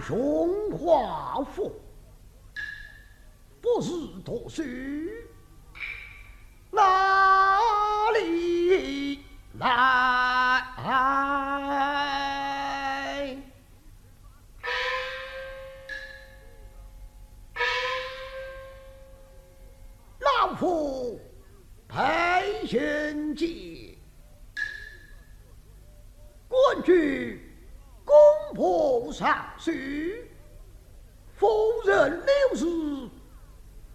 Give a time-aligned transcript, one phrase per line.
[0.00, 1.72] 熊画符
[3.60, 3.92] 不是
[4.24, 4.62] 读书
[32.54, 33.08] 人六日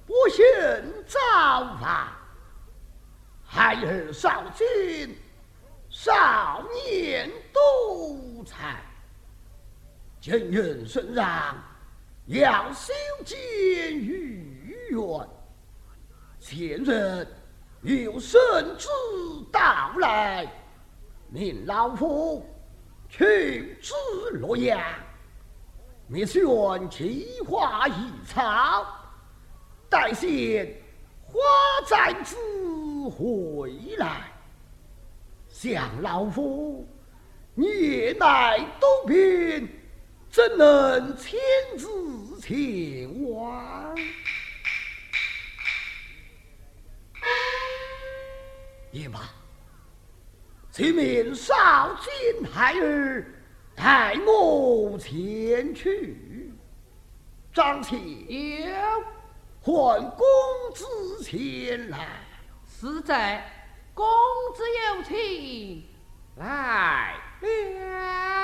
[0.05, 0.43] 不幸
[1.05, 2.07] 早亡，
[3.45, 5.15] 孩儿少金，
[5.89, 8.81] 少年多才，
[10.19, 11.55] 今人身上
[12.25, 13.37] 要修建
[13.95, 14.99] 御园。
[16.39, 17.27] 前人
[17.81, 18.39] 有圣
[18.77, 18.87] 旨
[19.51, 20.47] 到来，
[21.29, 22.45] 命老夫
[23.09, 23.93] 去至
[24.39, 24.79] 洛阳，
[26.09, 28.87] 密选奇花异草，
[29.89, 30.73] 待见
[31.21, 31.37] 花
[31.85, 32.37] 展子
[33.09, 34.31] 回来。
[35.49, 36.87] 想老夫
[37.55, 39.67] 年迈多病，
[40.29, 41.37] 怎能亲
[41.77, 43.93] 自前往？
[48.91, 49.29] 也罢，
[50.71, 53.25] 请命少卿孩儿
[53.77, 56.51] 带我前去。
[57.53, 58.75] 张妾有
[59.61, 60.25] 唤公
[60.73, 62.07] 子前来。
[62.67, 63.43] 实在
[63.93, 64.05] 公
[64.55, 64.63] 子
[64.95, 65.83] 有请，
[66.37, 68.36] 来了。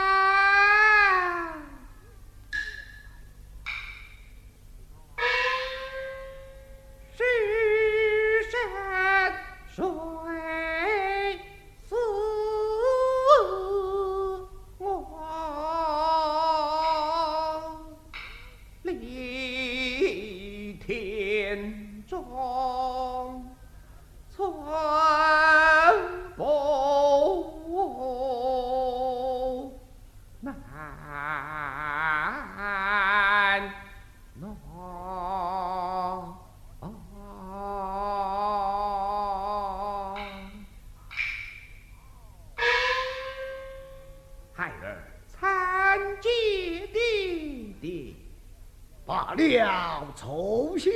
[50.14, 50.92] 了，坐下。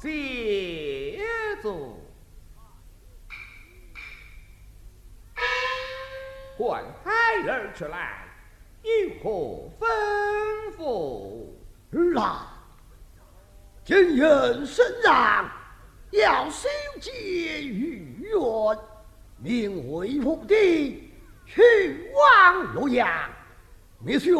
[0.00, 1.18] 谢
[1.62, 1.96] 座。
[6.58, 7.10] 唤孩
[7.48, 8.26] 儿出来，
[8.82, 8.90] 有
[9.22, 9.86] 何吩
[10.76, 11.46] 咐？
[12.14, 12.22] 来，
[13.84, 15.50] 今人身上
[16.10, 16.68] 要修
[17.00, 18.78] 建御苑，
[19.38, 21.10] 命魏福帝
[21.46, 23.08] 去往洛阳，
[23.98, 24.34] 密选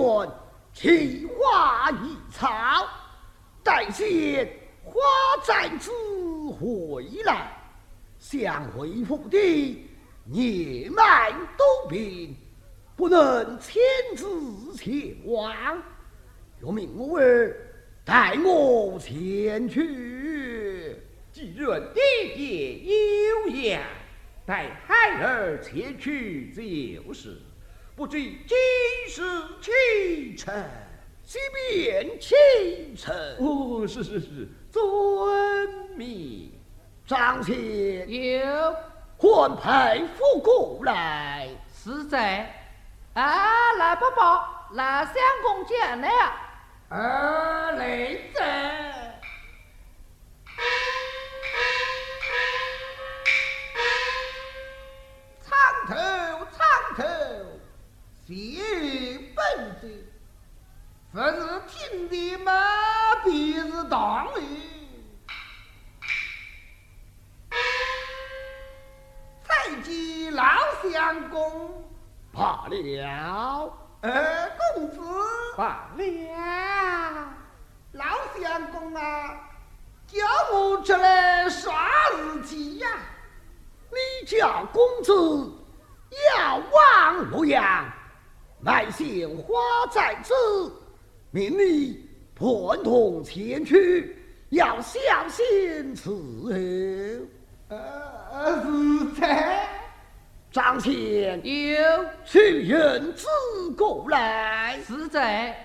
[0.72, 1.21] 奇花异草，待
[3.92, 4.48] 见
[4.82, 5.00] 花
[5.44, 5.90] 展子
[6.58, 7.52] 回来，
[8.18, 9.86] 向魏福帝
[10.24, 12.34] 年迈多病，
[12.96, 13.80] 不能亲
[14.16, 15.82] 自前往。
[16.58, 17.56] 若命我儿
[18.04, 20.96] 带我前去。
[21.32, 22.02] 既然爹
[22.34, 22.78] 爹
[23.28, 23.82] 有言，
[24.46, 27.36] 带孩儿前去就是。
[27.94, 28.56] 不知今
[29.06, 29.16] 日
[29.60, 30.54] 启程？
[31.32, 32.36] 即便清
[32.94, 34.82] 晨，哦，是是是，遵
[35.96, 36.52] 命。
[37.06, 38.76] 张谦有
[39.16, 41.48] 唤裴父过来。
[41.74, 42.54] 是在
[43.14, 46.08] 啊，来伯伯，来相公见了。
[46.90, 48.42] 啊来者，
[63.92, 64.40] 当的。
[69.44, 70.44] 才见老
[70.82, 71.84] 相公，
[72.32, 73.78] 罢了。
[74.00, 74.98] 二公子，
[75.58, 76.04] 罢了，
[77.92, 78.04] 老
[78.40, 79.38] 相公啊，
[80.06, 80.18] 叫
[80.50, 81.70] 我出来啥
[82.16, 82.88] 事情呀？
[83.90, 85.12] 你叫公子
[86.34, 87.84] 要往洛阳
[88.58, 89.52] 买鲜花
[89.90, 90.32] 在子，
[91.30, 94.16] 命你伴同前去，
[94.50, 97.26] 要小心伺候。
[97.68, 99.68] 呃，是在。
[100.50, 103.26] 张谦有去人子
[103.76, 104.78] 过来。
[104.86, 105.56] 是在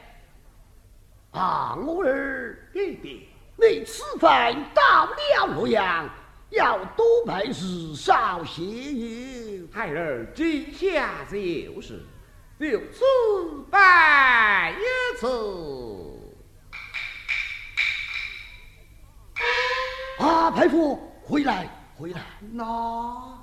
[1.32, 3.20] 啊，我儿，爹爹。
[3.58, 6.10] 你此番到了洛阳，
[6.52, 9.68] 要多备日少些油。
[9.72, 12.00] 孩儿今下就是。
[12.60, 13.04] 六次
[13.70, 15.28] 拜一次。
[20.20, 21.68] 啊，排夫，回来，
[21.98, 22.22] 回来！
[22.52, 23.38] 那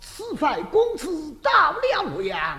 [0.00, 2.58] 此番公子到了洛阳，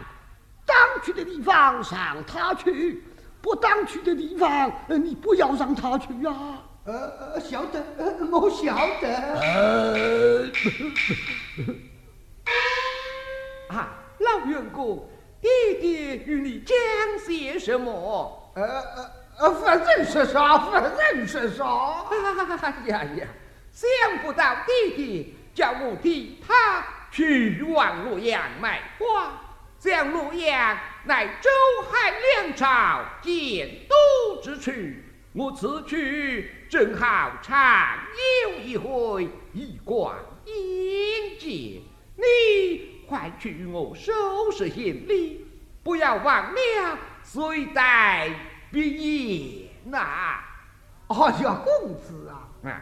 [0.65, 3.03] 当去的地方让他去，
[3.41, 6.61] 不当去的地方，呃你不要让他去啊！
[6.85, 6.93] 呃
[7.33, 9.07] 呃，晓得，呃我晓得。
[9.39, 10.45] 呃，
[13.73, 15.07] 啊，老员工，
[15.39, 15.49] 爹
[15.79, 16.75] 爹与你讲
[17.25, 18.51] 些什么？
[18.55, 21.63] 呃呃呃，反正是啥，反正是啥。
[22.11, 23.27] 哎呀呀，
[23.73, 23.89] 想
[24.21, 29.33] 不到弟弟叫我替他去往洛阳卖花，
[29.79, 31.49] 将洛阳乃周
[31.89, 34.71] 汉两朝建都之处，
[35.33, 37.97] 我此去正好畅
[38.45, 40.15] 游一回，一观
[40.45, 41.81] 眼界。
[42.15, 44.13] 你快去我收
[44.51, 45.47] 拾行李，
[45.83, 48.29] 不要忘了随带
[48.71, 50.39] 笔言呐、
[51.07, 52.81] 哎呀，公子啊，啊！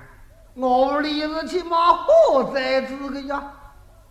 [0.53, 3.41] 我立日起码何在子个呀？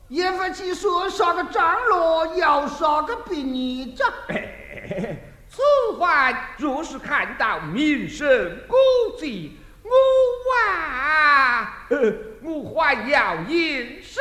[0.09, 4.05] 也不去说啥个张罗，要啥个比你这。
[5.49, 5.63] 此
[6.01, 8.27] 番若是看到名声
[8.67, 8.75] 古
[9.19, 9.91] 迹，我
[10.67, 14.19] 啊，呃我还要吟诗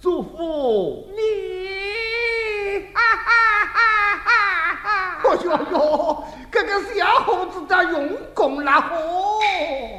[0.00, 2.86] 祝福你。
[2.94, 5.20] 哈哈哈哈哈！
[5.24, 9.98] 哎呦呦，这个小伙子在用功了嚯！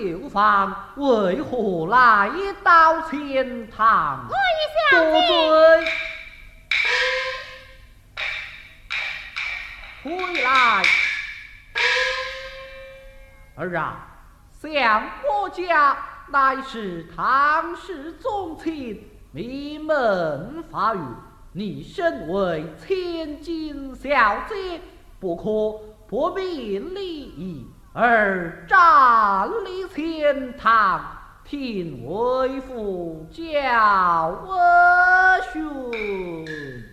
[0.00, 2.30] 绣坊为何来
[2.62, 4.26] 到前堂？
[4.90, 5.86] 多罪！
[10.02, 10.82] 回来！
[13.56, 14.08] 儿啊，
[14.58, 15.96] 相国家
[16.28, 21.00] 乃是唐氏宗亲，名门法语，
[21.52, 24.80] 你身为千金小姐，
[25.20, 25.78] 不可
[26.08, 31.04] 不明礼义，而站立前堂，
[31.44, 34.56] 听为父教我
[35.52, 36.84] 训。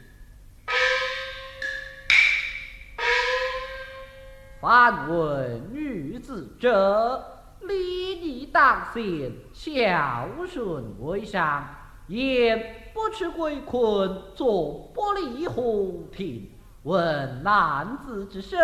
[4.59, 7.23] 凡为女子者，
[7.61, 11.63] 礼仪当先，孝顺为上。
[12.07, 16.49] 言不吃鬼困，坐不离虎庭。
[16.87, 18.57] 问男子之身，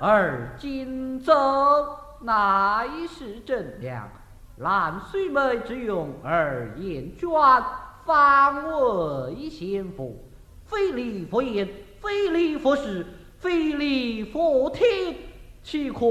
[0.00, 1.30] 而今走，
[2.22, 4.08] 乃是正良。
[4.56, 7.28] 烂水美之用，而言捐，
[8.06, 8.64] 方
[9.28, 10.24] 为先妇。
[10.64, 11.68] 非礼佛言，
[12.00, 13.04] 非礼佛事，
[13.36, 15.14] 非礼佛听。
[15.62, 16.06] 岂可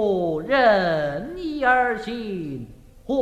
[0.46, 2.68] 任意而行？
[3.08, 3.16] 或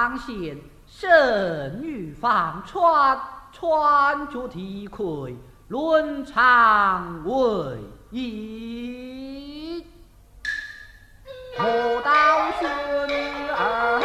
[0.00, 3.20] 女放贤，圣女放穿，
[3.52, 5.36] 穿着体盔。
[5.68, 7.76] 论长为
[8.10, 9.86] 宜，
[11.58, 12.70] 莫道孙
[13.50, 13.99] 儿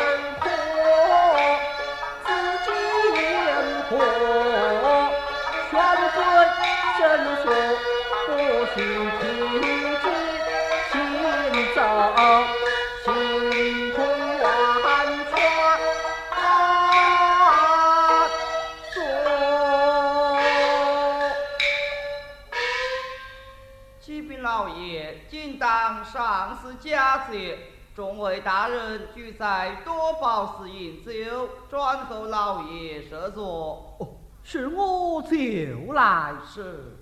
[27.95, 33.95] 众位大人俱在，多宝寺饮酒，转候老爷设座。
[33.99, 34.07] 哦，
[34.43, 36.97] 是我就来是。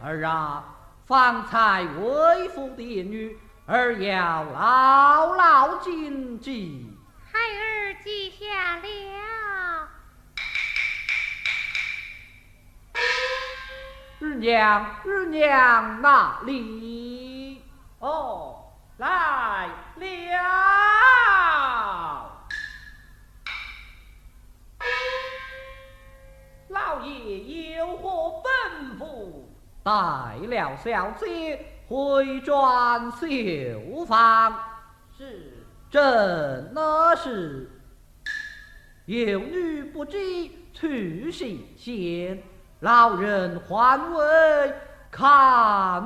[0.00, 0.64] 儿啊，
[1.06, 6.86] 方才为父的女，儿要牢牢谨记。
[7.32, 8.82] 孩儿记下了。
[14.24, 17.62] 日娘，日娘哪里？
[17.98, 20.06] 哦，来了。
[26.68, 29.44] 老爷有何吩咐？
[29.82, 29.92] 带
[30.46, 34.58] 了小姐回转绣坊。
[35.18, 35.52] 是，
[35.90, 37.70] 真的是。
[39.04, 40.16] 有女不知
[40.72, 42.42] 去行先。
[42.84, 44.74] 老人还未
[45.10, 45.22] 看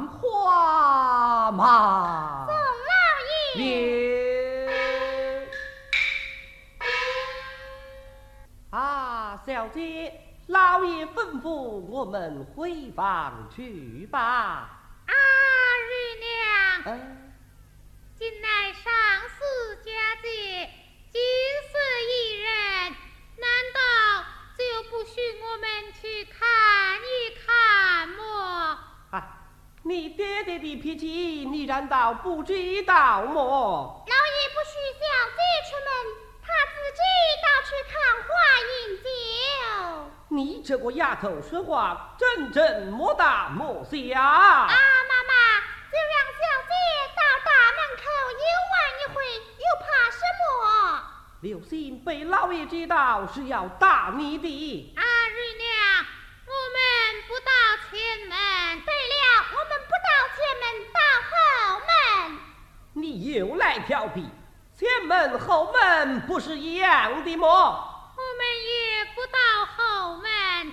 [0.07, 5.51] 花马，宋老爷。
[8.71, 10.13] 啊，小姐，
[10.47, 14.21] 老爷吩咐我们回房去吧。
[15.05, 15.13] 啊，
[15.83, 15.91] 玉
[16.87, 17.01] 娘，
[18.17, 18.93] 今乃上
[19.37, 19.91] 司佳
[20.23, 20.71] 节，
[21.11, 21.21] 金
[21.73, 22.49] 色一人，
[23.37, 23.81] 难道
[25.15, 25.67] 许我们
[26.01, 26.49] 去看？
[29.85, 31.07] 你爹爹的脾气，
[31.51, 34.05] 你难道不知道么？
[34.07, 35.01] 老爷不许小
[35.35, 35.89] 姐出门，
[36.43, 37.01] 他自己
[37.43, 38.29] 倒去看花
[38.69, 39.09] 饮酒。
[40.29, 43.97] 你这个丫头说话真正莫大莫小。
[44.21, 45.33] 啊，妈妈，
[45.91, 46.75] 就让小姐
[47.17, 48.03] 到大门口
[48.37, 49.17] 游玩一回，
[49.57, 50.45] 又怕什么？
[51.41, 54.95] 刘星被老爷知道是要打你的。
[54.97, 56.07] 啊，瑞娘，
[56.47, 56.81] 我们
[57.29, 57.51] 不到
[57.91, 58.81] 前门。
[58.81, 62.39] 对了，我们不到前门，到后门。
[62.95, 64.27] 你又来调皮，
[64.75, 67.47] 前门后门不是一样的么？
[67.47, 70.73] 我们也不到后门。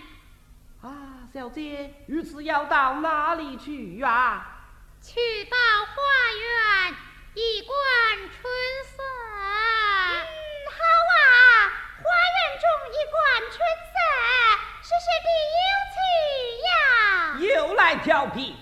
[0.84, 4.54] 啊，小姐，如此要到哪里去呀？
[5.02, 5.96] 去到花
[6.32, 6.96] 园
[7.34, 7.76] 一观
[8.20, 8.42] 春
[8.86, 9.04] 色。
[9.04, 10.16] 嗯，
[10.72, 10.78] 好
[11.14, 11.18] 啊，
[12.02, 13.16] 花园中一观
[13.52, 13.54] 春
[13.86, 13.96] 色，
[14.82, 15.98] 是谁的有趣
[16.66, 17.56] 呀？
[17.56, 18.56] 又来调皮。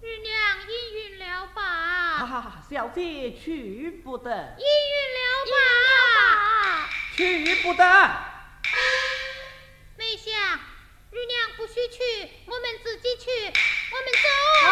[0.00, 0.34] 日娘
[0.68, 1.62] 应允了吧？
[1.62, 4.56] 啊，小姐去不得。
[4.58, 6.90] 应允了吧？
[7.14, 7.84] 去不得。
[9.96, 10.34] 梅香，
[11.12, 13.30] 日娘不许去，我们自己去。
[13.30, 14.26] 我们走。
[14.66, 14.70] 啊！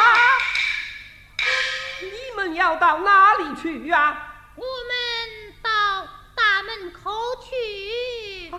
[2.03, 4.27] 你们要到哪里去呀？
[4.57, 7.13] 我们到大门口
[7.45, 8.51] 去。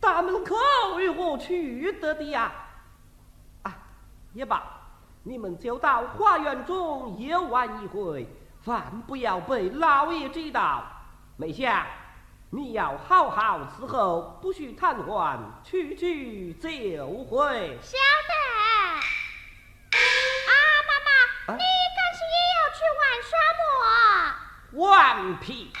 [0.00, 0.56] 大门口
[0.98, 2.50] 如何去得的呀？
[3.64, 3.76] 啊，
[4.32, 4.83] 也罢，
[5.26, 8.26] 你们就到花园中游玩一回，
[8.66, 10.84] 万不要被老爷知道。
[11.38, 11.82] 梅香，
[12.50, 16.68] 你要好好伺候，不许瘫痪，去去就
[17.24, 17.78] 回。
[17.80, 17.96] 晓
[18.28, 18.34] 得。
[19.96, 20.52] 啊，
[20.86, 21.62] 妈妈，你
[21.96, 23.64] 干是也要去玩耍么？
[24.72, 25.72] 顽皮！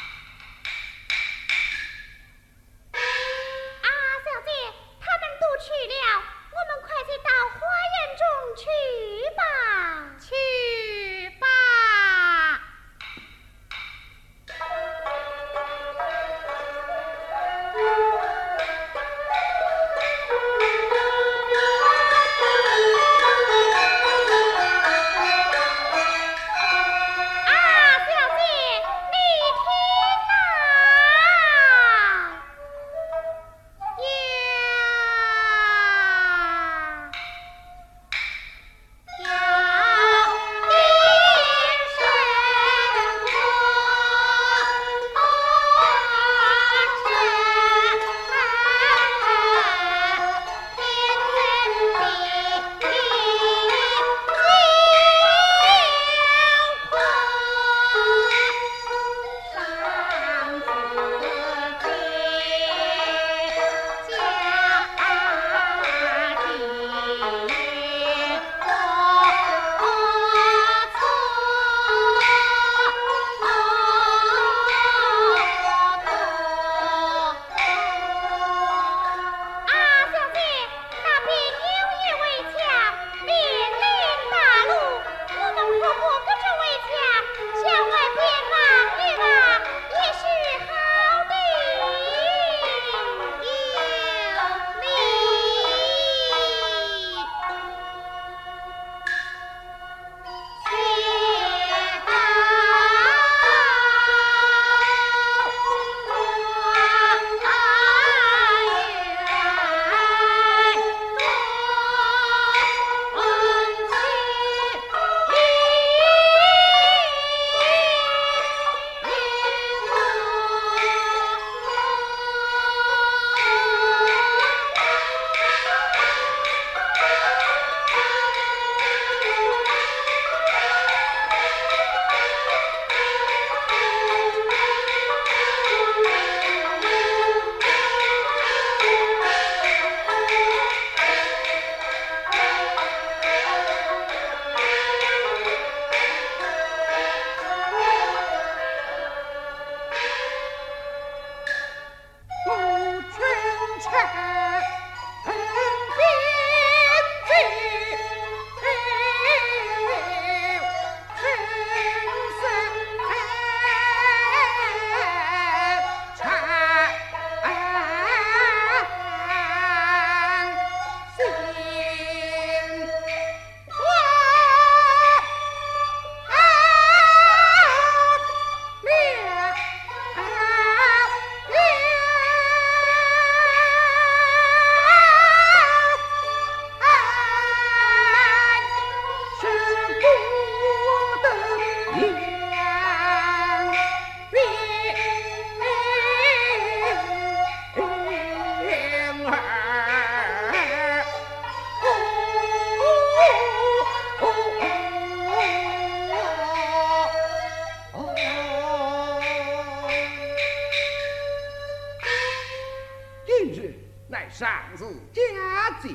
[214.34, 215.94] 上至佳节，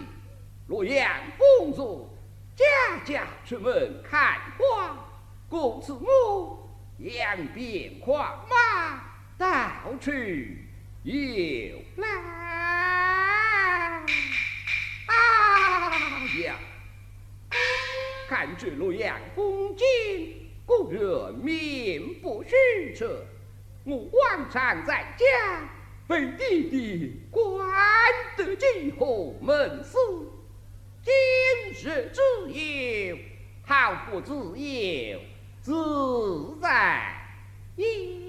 [0.68, 2.10] 洛阳公主，
[2.56, 2.64] 家
[3.04, 4.98] 家出门看花，
[5.50, 9.02] 公子母扬鞭狂马，
[9.38, 10.10] 到处
[11.04, 12.18] 游览。
[15.06, 15.16] 啊
[16.46, 16.56] 呀！
[18.30, 23.26] 看这洛阳风景，故人面不虚色，
[23.84, 25.26] 我往常在家。
[26.10, 27.70] 为弟弟关
[28.36, 29.96] 得惊鸿门事
[31.04, 31.14] 今
[31.92, 33.18] 日自由
[33.64, 35.20] 好不自由
[35.62, 37.14] 自在
[37.76, 38.29] 一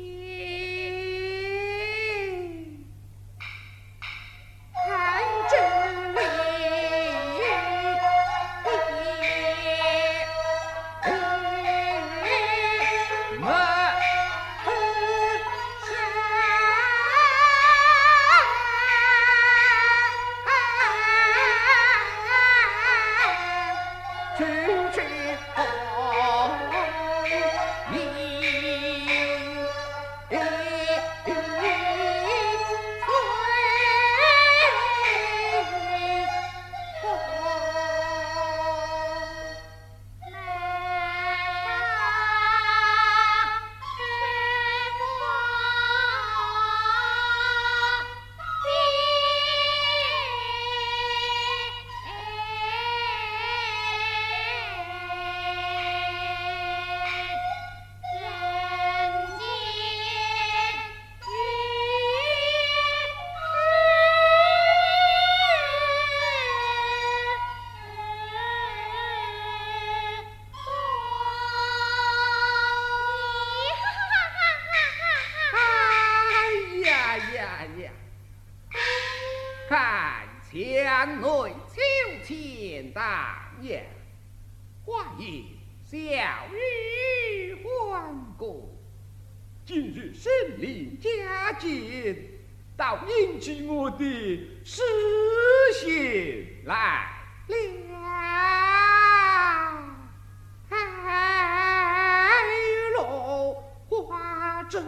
[104.70, 104.80] 真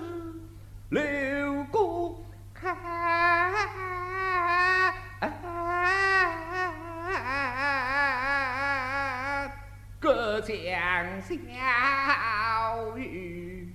[0.90, 2.76] 流过看，
[9.98, 10.54] 隔江
[11.20, 11.34] 小
[12.96, 13.74] 雨。